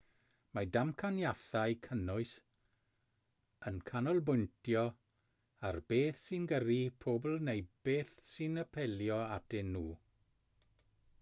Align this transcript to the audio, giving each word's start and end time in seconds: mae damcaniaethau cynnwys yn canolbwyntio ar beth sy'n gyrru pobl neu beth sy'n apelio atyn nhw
mae 0.57 0.67
damcaniaethau 0.75 1.75
cynnwys 1.87 2.31
yn 3.71 3.77
canolbwyntio 3.89 4.85
ar 5.71 5.79
beth 5.93 6.25
sy'n 6.27 6.47
gyrru 6.55 6.79
pobl 7.05 7.37
neu 7.51 7.65
beth 7.89 8.15
sy'n 8.31 8.61
apelio 8.63 9.21
atyn 9.39 9.73
nhw 9.77 9.85